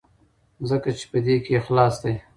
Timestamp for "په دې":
1.11-1.35